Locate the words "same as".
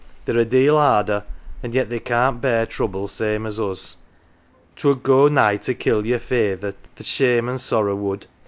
3.07-3.59